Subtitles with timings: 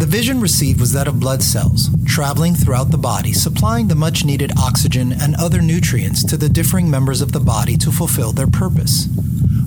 [0.00, 4.24] The vision received was that of blood cells, traveling throughout the body, supplying the much
[4.24, 8.46] needed oxygen and other nutrients to the differing members of the body to fulfill their
[8.46, 9.08] purpose.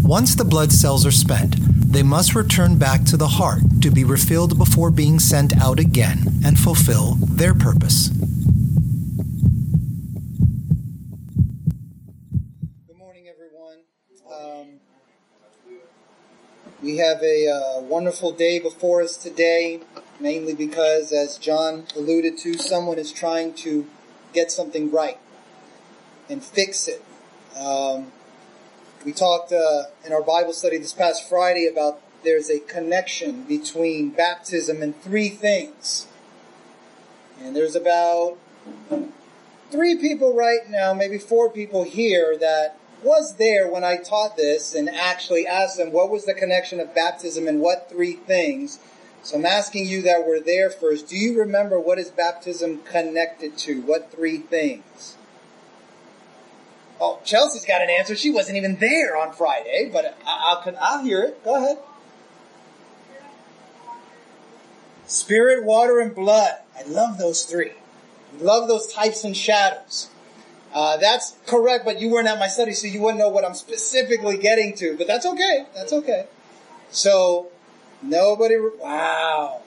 [0.01, 4.03] Once the blood cells are spent, they must return back to the heart to be
[4.03, 8.07] refilled before being sent out again and fulfill their purpose.
[12.87, 13.83] Good morning, everyone.
[14.33, 14.79] Um,
[16.81, 19.79] we have a uh, wonderful day before us today,
[20.23, 23.85] mainly because, as John alluded to, someone is trying to
[24.31, 25.19] get something right
[26.29, 27.03] and fix it.
[27.59, 28.13] Um,
[29.05, 34.11] we talked uh, in our Bible study this past Friday about there's a connection between
[34.11, 36.07] baptism and three things.
[37.41, 38.37] And there's about
[39.71, 44.73] three people right now, maybe four people here that was there when I taught this
[44.73, 48.79] and actually asked them what was the connection of baptism and what three things.
[49.23, 51.07] So I'm asking you that were there first.
[51.07, 53.81] Do you remember what is baptism connected to?
[53.81, 55.15] What three things?
[56.99, 58.15] Oh, Chelsea's got an answer.
[58.15, 61.43] She wasn't even there on Friday, but I'll, I'll, hear it.
[61.43, 61.77] Go ahead.
[65.07, 66.55] Spirit, water, and blood.
[66.77, 67.71] I love those three.
[68.39, 70.09] Love those types and shadows.
[70.73, 73.53] Uh, that's correct, but you weren't at my study, so you wouldn't know what I'm
[73.53, 74.97] specifically getting to.
[74.97, 75.65] But that's okay.
[75.75, 76.27] That's okay.
[76.89, 77.51] So
[78.03, 78.55] nobody.
[78.79, 79.61] Wow,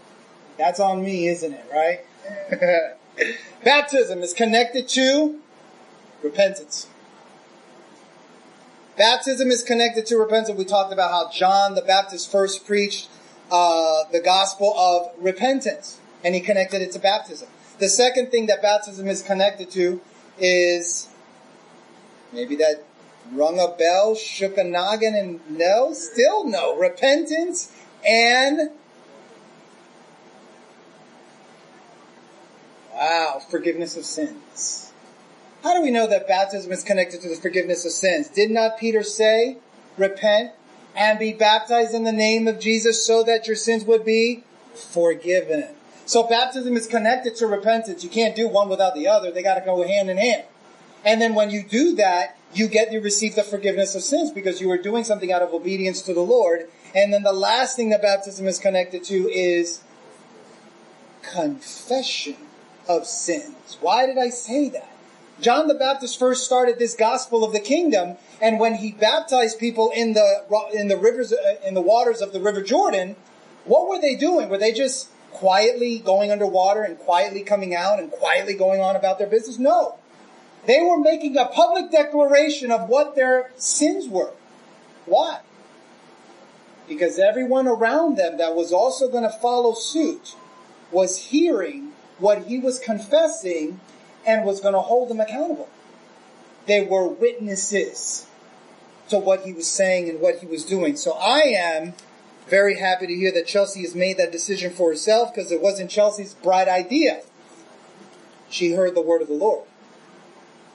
[0.58, 1.64] that's on me, isn't it?
[1.72, 2.00] Right?
[3.64, 5.40] Baptism is connected to
[6.22, 6.88] repentance.
[8.96, 10.56] Baptism is connected to repentance.
[10.56, 13.08] We talked about how John the Baptist first preached
[13.50, 17.48] uh, the gospel of repentance, and he connected it to baptism.
[17.78, 20.00] The second thing that baptism is connected to
[20.38, 21.08] is
[22.32, 22.84] maybe that
[23.32, 26.76] rung a bell, shook a noggin, and no, still no.
[26.76, 27.72] Repentance
[28.04, 28.70] and
[32.94, 34.92] wow, forgiveness of sins.
[35.62, 38.28] How do we know that baptism is connected to the forgiveness of sins?
[38.28, 39.58] Did not Peter say,
[39.96, 40.52] repent
[40.94, 44.44] and be baptized in the name of Jesus so that your sins would be
[44.74, 45.68] forgiven?
[46.04, 48.04] So baptism is connected to repentance.
[48.04, 49.32] You can't do one without the other.
[49.32, 50.44] They got to go hand in hand.
[51.04, 54.60] And then when you do that, you get you receive the forgiveness of sins because
[54.60, 56.68] you were doing something out of obedience to the Lord.
[56.94, 59.82] And then the last thing that baptism is connected to is
[61.22, 62.36] confession
[62.88, 63.76] of sins.
[63.80, 64.90] Why did I say that?
[65.40, 69.90] John the Baptist first started this gospel of the kingdom, and when he baptized people
[69.94, 73.16] in the in the rivers in the waters of the River Jordan,
[73.66, 74.48] what were they doing?
[74.48, 79.18] Were they just quietly going underwater and quietly coming out and quietly going on about
[79.18, 79.58] their business?
[79.58, 79.96] No.
[80.66, 84.32] They were making a public declaration of what their sins were.
[85.04, 85.40] Why?
[86.88, 90.36] Because everyone around them that was also going to follow suit
[90.92, 93.80] was hearing what he was confessing
[94.26, 95.68] and was going to hold them accountable.
[96.66, 98.26] They were witnesses
[99.08, 100.96] to what he was saying and what he was doing.
[100.96, 101.94] So I am
[102.48, 105.90] very happy to hear that Chelsea has made that decision for herself because it wasn't
[105.90, 107.22] Chelsea's bright idea.
[108.48, 109.66] She heard the word of the Lord.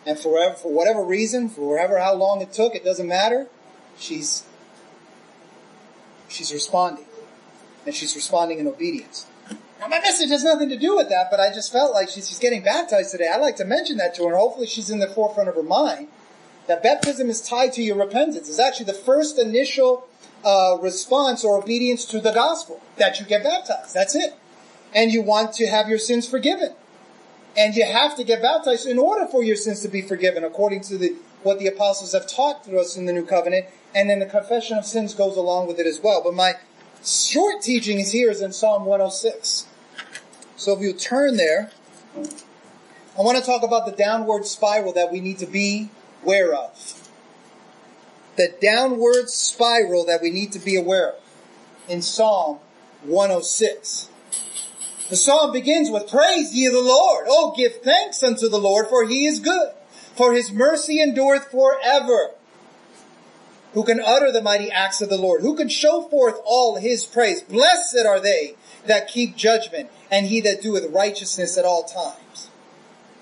[0.05, 3.47] And for, for whatever reason, for whatever how long it took, it doesn't matter.
[3.97, 4.45] She's,
[6.31, 7.06] she's responding.
[7.86, 9.25] And she's responding in obedience.
[9.80, 12.30] Now my message has nothing to do with that, but I just felt like she's,
[12.30, 13.28] she's getting baptized today.
[13.34, 14.38] I'd like to mention that to her.
[14.38, 16.08] Hopefully she's in the forefront of her mind.
[16.68, 18.47] That baptism is tied to your repentance.
[18.47, 20.08] It's actually the first initial
[20.46, 23.96] uh, response or obedience to the gospel that you get baptized.
[23.96, 24.36] That's it.
[24.94, 26.75] And you want to have your sins forgiven.
[27.58, 30.81] And you have to get baptized in order for your sins to be forgiven, according
[30.84, 33.66] to the, what the apostles have taught to us in the new covenant.
[33.94, 36.22] And then the confession of sins goes along with it as well.
[36.24, 36.53] But my
[37.03, 39.68] short teaching is here is in Psalm 106.
[40.56, 41.72] So if you turn there,
[42.16, 45.90] I want to talk about the downward spiral that we need to be
[46.24, 47.02] aware of
[48.35, 51.16] the downward spiral that we need to be aware of
[51.88, 52.59] in Psalm
[53.03, 54.09] 106.
[55.09, 57.26] The psalm begins with praise ye the Lord.
[57.28, 59.72] Oh, give thanks unto the Lord for he is good,
[60.16, 62.32] for his mercy endureth forever.
[63.73, 65.41] Who can utter the mighty acts of the Lord?
[65.41, 67.41] Who can show forth all his praise?
[67.41, 72.50] Blessed are they that keep judgment and he that doeth righteousness at all times.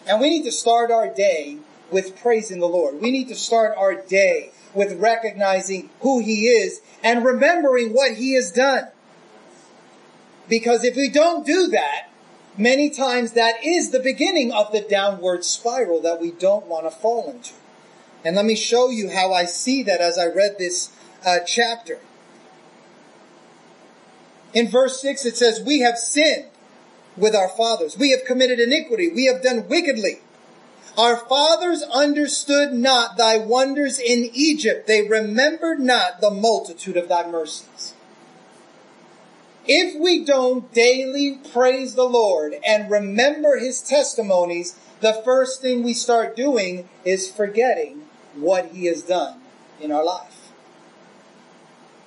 [0.07, 1.57] And we need to start our day
[1.91, 2.99] with praising the Lord.
[2.99, 8.33] We need to start our day with recognizing who he is and remembering what he
[8.33, 8.87] has done.
[10.47, 12.09] Because if we don't do that,
[12.57, 16.91] many times that is the beginning of the downward spiral that we don't want to
[16.91, 17.53] fall into.
[18.23, 20.91] And let me show you how I see that as I read this
[21.25, 21.99] uh, chapter.
[24.53, 26.45] In verse 6 it says, We have sinned
[27.15, 27.97] with our fathers.
[27.97, 29.09] We have committed iniquity.
[29.09, 30.19] We have done wickedly.
[30.97, 34.87] Our fathers understood not thy wonders in Egypt.
[34.87, 37.93] They remembered not the multitude of thy mercies.
[39.65, 45.93] If we don't daily praise the Lord and remember his testimonies, the first thing we
[45.93, 49.39] start doing is forgetting what he has done
[49.79, 50.51] in our life.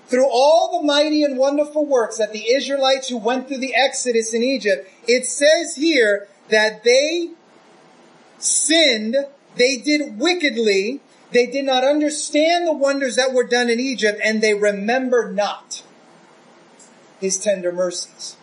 [0.07, 4.35] Through all the mighty and wonderful works that the Israelites who went through the Exodus
[4.35, 7.31] in Egypt, it says here that they
[8.39, 9.17] sinned,
[9.57, 11.01] they did wickedly,
[11.33, 15.83] they did not understand the wonders that were done in Egypt, and they remembered not
[17.21, 18.37] his tender mercies.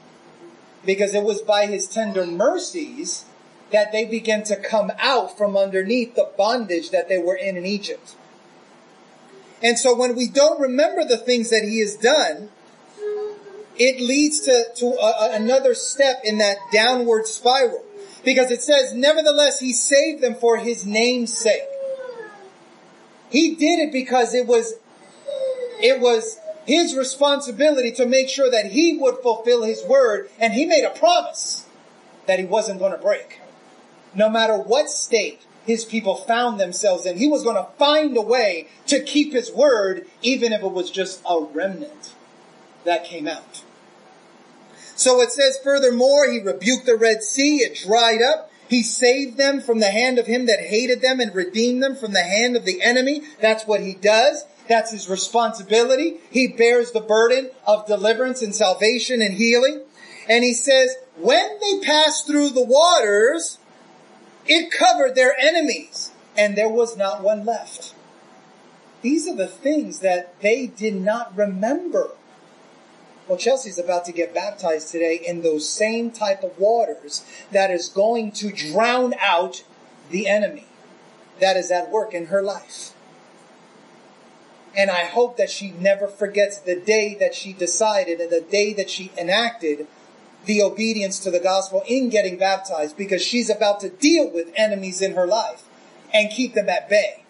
[0.84, 3.26] Because it was by his tender mercies
[3.72, 7.66] that they began to come out from underneath the bondage that they were in in
[7.66, 8.16] Egypt.
[9.62, 12.50] And so when we don't remember the things that he has done,
[13.78, 17.84] it leads to, to a, another step in that downward spiral.
[18.24, 21.64] Because it says, nevertheless, he saved them for his name's sake.
[23.30, 24.76] He did it because it was,
[25.82, 30.66] it was his responsibility to make sure that he would fulfill his word, and he
[30.66, 31.66] made a promise
[32.28, 33.40] that he wasn't going to break.
[34.14, 38.22] No matter what state his people found themselves in, he was going to find a
[38.22, 42.14] way to keep his word, even if it was just a remnant
[42.86, 43.64] that came out.
[44.96, 48.52] So it says furthermore, he rebuked the Red Sea, it dried up.
[48.68, 52.14] He saved them from the hand of him that hated them and redeemed them from
[52.14, 53.24] the hand of the enemy.
[53.42, 54.46] That's what he does.
[54.68, 56.18] That's his responsibility.
[56.30, 59.82] He bears the burden of deliverance and salvation and healing.
[60.28, 63.58] And he says, when they passed through the waters,
[64.50, 67.94] it covered their enemies and there was not one left.
[69.02, 72.12] These are the things that they did not remember.
[73.28, 77.88] Well, Chelsea's about to get baptized today in those same type of waters that is
[77.88, 79.64] going to drown out
[80.10, 80.66] the enemy
[81.40, 82.94] that is at work in her life.
[84.76, 88.74] And I hope that she never forgets the day that she decided and the day
[88.74, 89.88] that she enacted
[90.46, 95.02] the obedience to the gospel in getting baptized because she's about to deal with enemies
[95.02, 95.64] in her life
[96.14, 97.24] and keep them at bay.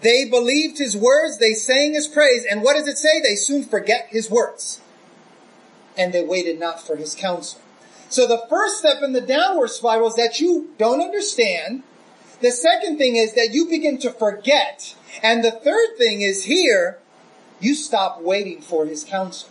[0.00, 3.22] They believed his words, they sang his praise, and what does it say?
[3.22, 4.82] They soon forget his words.
[5.96, 7.60] And they waited not for his counsel.
[8.10, 11.84] So the first step in the downward spiral is that you don't understand.
[12.40, 14.94] The second thing is that you begin to forget.
[15.22, 16.98] And the third thing is here,
[17.60, 19.48] you stop waiting for his counsel.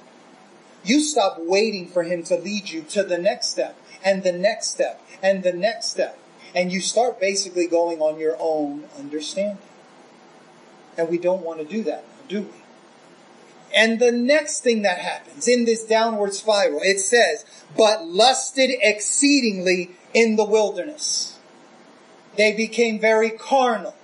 [0.84, 4.68] You stop waiting for him to lead you to the next step and the next
[4.72, 6.18] step and the next step.
[6.54, 9.58] And you start basically going on your own understanding.
[10.98, 12.48] And we don't want to do that, do we?
[13.74, 17.44] And the next thing that happens in this downward spiral, it says,
[17.76, 21.40] but lusted exceedingly in the wilderness.
[22.38, 23.96] They became very carnal.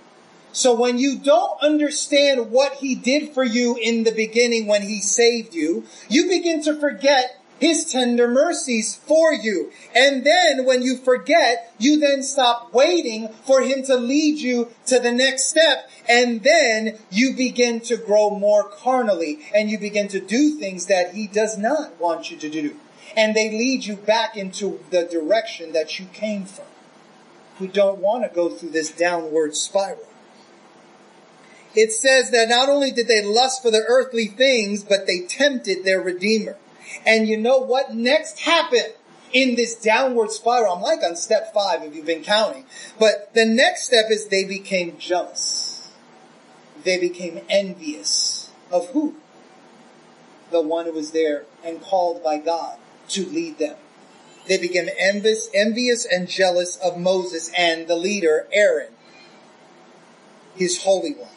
[0.59, 4.99] So when you don't understand what he did for you in the beginning when he
[4.99, 9.71] saved you, you begin to forget his tender mercies for you.
[9.95, 14.99] And then when you forget, you then stop waiting for him to lead you to
[14.99, 15.89] the next step.
[16.09, 21.13] And then you begin to grow more carnally and you begin to do things that
[21.13, 22.75] he does not want you to do.
[23.15, 26.65] And they lead you back into the direction that you came from.
[27.61, 30.08] We don't want to go through this downward spiral.
[31.75, 35.83] It says that not only did they lust for the earthly things, but they tempted
[35.83, 36.57] their Redeemer.
[37.05, 38.93] And you know what next happened
[39.31, 40.75] in this downward spiral?
[40.75, 42.65] I'm like on step five if you've been counting.
[42.99, 45.91] But the next step is they became jealous.
[46.83, 49.15] They became envious of who?
[50.51, 52.77] The one who was there and called by God
[53.09, 53.75] to lead them.
[54.47, 58.93] They became envious, envious and jealous of Moses and the leader, Aaron,
[60.55, 61.28] his holy one.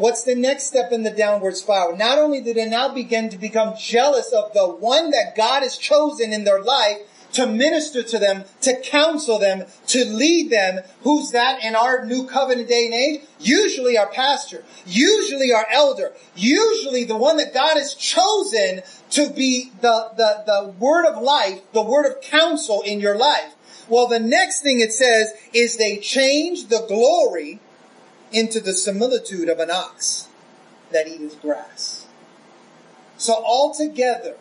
[0.00, 1.94] What's the next step in the downward spiral?
[1.94, 5.76] Not only do they now begin to become jealous of the one that God has
[5.76, 6.96] chosen in their life
[7.34, 10.80] to minister to them, to counsel them, to lead them.
[11.02, 13.20] Who's that in our new covenant day and age?
[13.38, 18.80] Usually our pastor, usually our elder, usually the one that God has chosen
[19.10, 23.54] to be the, the, the word of life, the word of counsel in your life.
[23.86, 27.60] Well, the next thing it says is they change the glory
[28.32, 30.28] into the similitude of an ox
[30.90, 32.06] that eateth grass.
[33.16, 34.36] So altogether,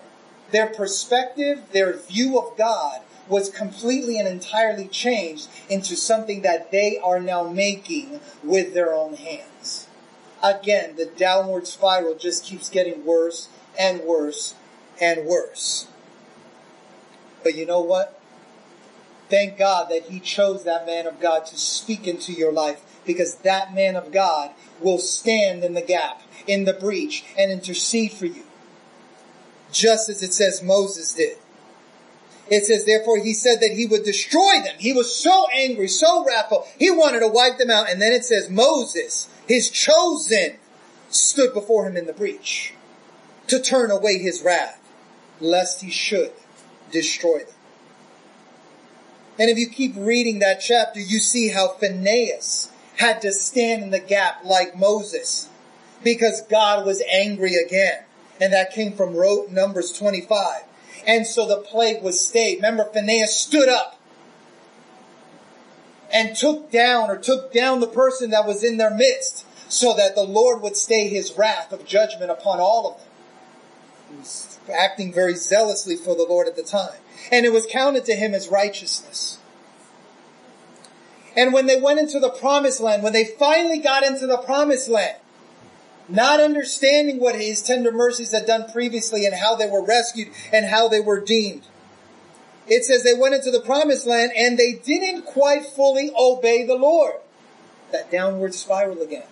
[0.52, 6.98] their perspective, their view of God was completely and entirely changed into something that they
[6.98, 9.88] are now making with their own hands.
[10.42, 14.56] Again, the downward spiral just keeps getting worse and worse
[15.00, 15.88] and worse.
[17.44, 18.20] But you know what?
[19.30, 23.36] Thank God that He chose that man of God to speak into your life because
[23.38, 24.52] that man of God
[24.82, 28.44] will stand in the gap, in the breach, and intercede for you.
[29.72, 31.38] Just as it says Moses did.
[32.52, 34.76] It says, therefore he said that he would destroy them.
[34.80, 36.66] He was so angry, so wrathful.
[36.80, 37.90] He wanted to wipe them out.
[37.90, 40.58] And then it says Moses, his chosen,
[41.10, 42.74] stood before him in the breach
[43.48, 44.80] to turn away his wrath,
[45.40, 46.32] lest he should
[46.92, 47.56] destroy them.
[49.40, 53.92] And if you keep reading that chapter, you see how Phinehas had to stand in
[53.92, 55.48] the gap like Moses
[56.04, 58.04] because God was angry again.
[58.42, 59.16] And that came from
[59.50, 60.64] Numbers 25.
[61.08, 62.58] And so the plague was stayed.
[62.58, 63.98] Remember, Phinehas stood up
[66.12, 70.16] and took down or took down the person that was in their midst so that
[70.16, 73.08] the Lord would stay his wrath of judgment upon all of them.
[74.10, 77.00] He was acting very zealously for the Lord at the time.
[77.32, 79.39] And it was counted to him as righteousness.
[81.36, 84.90] And when they went into the promised land, when they finally got into the promised
[84.90, 85.18] land,
[86.08, 90.66] not understanding what his tender mercies had done previously and how they were rescued and
[90.66, 91.68] how they were deemed.
[92.68, 96.76] It says they went into the promised land and they didn't quite fully obey the
[96.76, 97.16] Lord.
[97.92, 99.24] That downward spiral again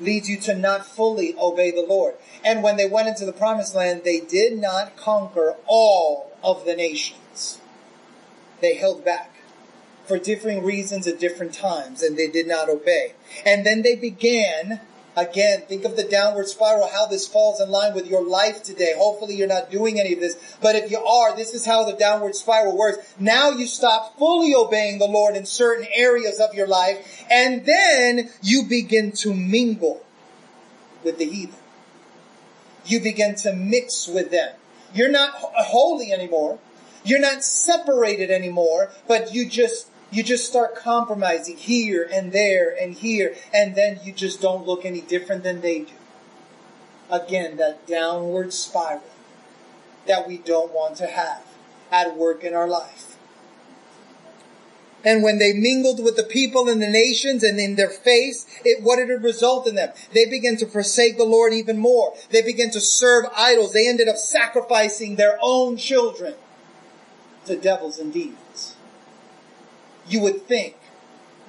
[0.00, 2.14] leads you to not fully obey the Lord.
[2.44, 6.74] And when they went into the promised land, they did not conquer all of the
[6.74, 7.60] nations.
[8.60, 9.29] They held back
[10.10, 13.14] for differing reasons at different times and they did not obey.
[13.46, 14.80] And then they began
[15.16, 18.94] Again, think of the downward spiral, how this falls in line with your life today.
[18.96, 20.36] Hopefully you're not doing any of this.
[20.62, 23.14] But if you are, this is how the downward spiral works.
[23.18, 28.30] Now you stop fully obeying the Lord in certain areas of your life, and then
[28.40, 30.04] you begin to mingle
[31.02, 31.58] with the heathen.
[32.86, 34.54] You begin to mix with them.
[34.94, 36.60] You're not holy anymore.
[37.04, 42.94] You're not separated anymore, but you just you just start compromising here and there and
[42.94, 45.92] here, and then you just don't look any different than they do.
[47.10, 49.02] Again, that downward spiral
[50.06, 51.42] that we don't want to have
[51.90, 53.16] at work in our life.
[55.04, 58.82] And when they mingled with the people and the nations and in their face, it,
[58.82, 59.90] what did it result in them?
[60.12, 62.14] They began to forsake the Lord even more.
[62.30, 63.72] They began to serve idols.
[63.72, 66.34] They ended up sacrificing their own children
[67.46, 68.36] to devils demons.
[70.10, 70.76] You would think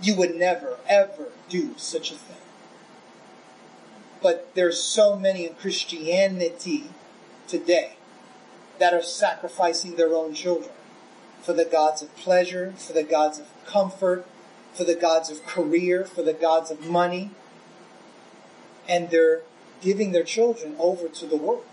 [0.03, 2.37] you would never, ever do such a thing.
[4.21, 6.91] But there's so many in Christianity
[7.47, 7.95] today
[8.77, 10.71] that are sacrificing their own children
[11.41, 14.27] for the gods of pleasure, for the gods of comfort,
[14.73, 17.31] for the gods of career, for the gods of money.
[18.87, 19.41] And they're
[19.81, 21.65] giving their children over to the world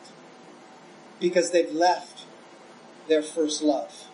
[1.21, 2.25] because they've left
[3.09, 4.05] their first love.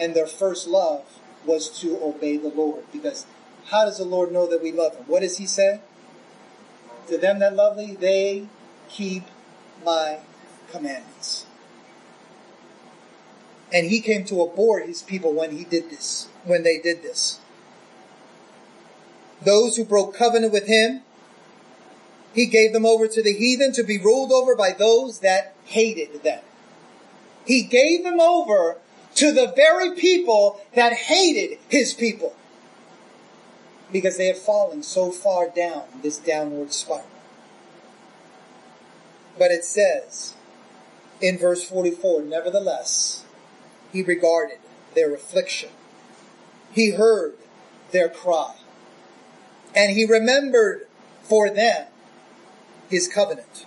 [0.00, 1.04] And their first love
[1.46, 2.84] was to obey the Lord.
[2.92, 3.26] Because
[3.66, 5.04] how does the Lord know that we love him?
[5.06, 5.80] What does he say?
[7.08, 8.48] To them that love me, they
[8.88, 9.24] keep
[9.84, 10.18] my
[10.70, 11.46] commandments.
[13.72, 17.40] And he came to abhor his people when he did this, when they did this.
[19.44, 21.02] Those who broke covenant with him,
[22.34, 26.22] he gave them over to the heathen to be ruled over by those that hated
[26.22, 26.42] them.
[27.46, 28.78] He gave them over
[29.16, 32.34] to the very people that hated his people
[33.92, 37.06] because they had fallen so far down this downward spiral.
[39.38, 40.34] But it says
[41.20, 43.24] in verse 44, nevertheless,
[43.92, 44.58] he regarded
[44.94, 45.70] their affliction.
[46.72, 47.34] He heard
[47.92, 48.56] their cry.
[49.74, 50.86] And he remembered
[51.22, 51.86] for them
[52.88, 53.66] his covenant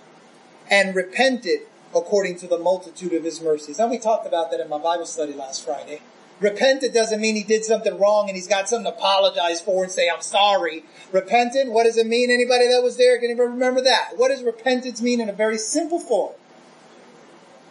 [0.70, 1.60] and repented
[1.94, 3.78] according to the multitude of his mercies.
[3.78, 6.00] And we talked about that in my Bible study last Friday.
[6.40, 9.92] Repentant doesn't mean he did something wrong and he's got something to apologize for and
[9.92, 10.84] say, I'm sorry.
[11.12, 12.30] Repentant, what does it mean?
[12.30, 14.14] Anybody that was there, can anybody remember that?
[14.16, 16.32] What does repentance mean in a very simple form?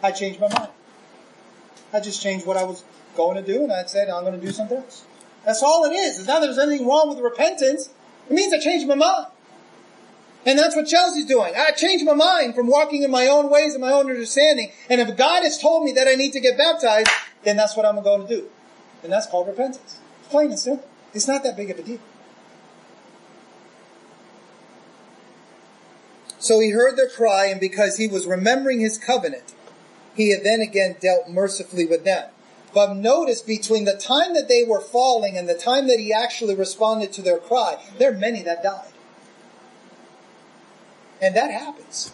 [0.02, 0.70] I changed my mind.
[1.92, 4.44] I just changed what I was going to do and I said, I'm going to
[4.44, 5.04] do something else.
[5.44, 6.18] That's all it is.
[6.18, 7.90] It's not that there's anything wrong with repentance.
[8.30, 9.26] It means I changed my mind.
[10.44, 11.54] And that's what Chelsea's doing.
[11.56, 14.72] I changed my mind from walking in my own ways and my own understanding.
[14.90, 17.10] And if God has told me that I need to get baptized,
[17.44, 18.48] then that's what I'm going to do.
[19.04, 19.98] And that's called repentance.
[20.30, 20.88] Plain and simple.
[21.14, 22.00] It's not that big of a deal.
[26.38, 29.54] So he heard their cry, and because he was remembering his covenant,
[30.16, 32.30] he had then again dealt mercifully with them.
[32.74, 36.56] But notice between the time that they were falling and the time that he actually
[36.56, 38.91] responded to their cry, there are many that died.
[41.22, 42.12] And that happens.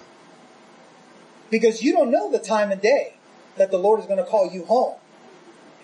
[1.50, 3.14] Because you don't know the time and day
[3.56, 4.96] that the Lord is going to call you home.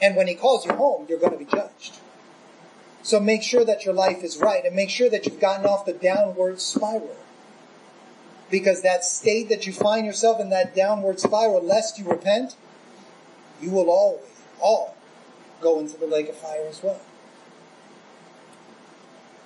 [0.01, 1.99] And when he calls you home, you're going to be judged.
[3.03, 5.87] So make sure that your life is right and make sure that you've gotten off
[5.87, 7.17] the downward spiral.
[8.51, 12.57] Because that state that you find yourself in that downward spiral, lest you repent,
[13.61, 14.95] you will always, all
[15.63, 17.01] go into the lake of fire as well.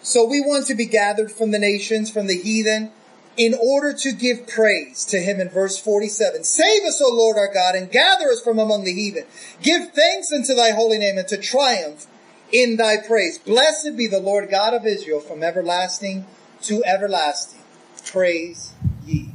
[0.02, 2.92] So we want to be gathered from the nations, from the heathen,
[3.38, 6.42] in order to give praise to him in verse 47.
[6.42, 9.24] Save us, O Lord our God, and gather us from among the heathen.
[9.62, 12.06] Give thanks unto thy holy name and to triumph
[12.52, 13.38] in thy praise.
[13.38, 16.26] Blessed be the Lord God of Israel from everlasting
[16.62, 17.60] to everlasting.
[18.04, 18.72] Praise
[19.06, 19.28] ye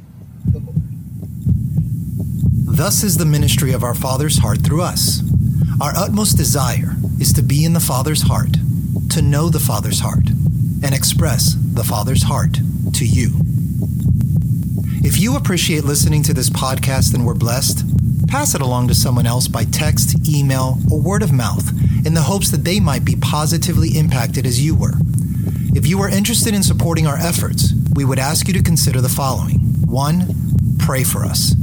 [0.52, 0.76] the Lord.
[2.76, 5.22] Thus is the ministry of our Father's heart through us.
[5.80, 8.56] Our utmost desire is to be in the Father's heart,
[9.10, 10.28] to know the Father's heart,
[10.82, 12.58] and express the Father's heart
[12.92, 13.43] to you.
[15.06, 17.84] If you appreciate listening to this podcast and were blessed,
[18.26, 21.68] pass it along to someone else by text, email, or word of mouth
[22.06, 24.94] in the hopes that they might be positively impacted as you were.
[25.74, 29.10] If you are interested in supporting our efforts, we would ask you to consider the
[29.10, 30.78] following 1.
[30.78, 31.54] Pray for us.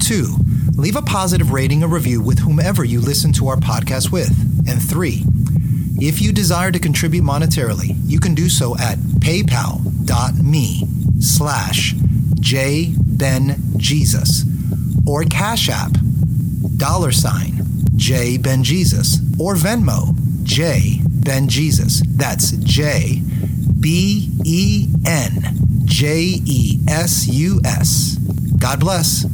[0.00, 0.34] 2.
[0.76, 4.30] Leave a positive rating or review with whomever you listen to our podcast with.
[4.66, 5.22] And 3.
[5.98, 10.84] If you desire to contribute monetarily, you can do so at paypal.me
[11.20, 11.94] slash
[12.46, 14.44] jbenjesus
[15.06, 15.92] or Cash App
[16.76, 17.52] dollar sign
[17.96, 22.02] J Ben Jesus or Venmo J Ben Jesus.
[22.06, 23.20] That's J
[23.80, 28.16] B E N J E S U S.
[28.58, 29.24] God bless.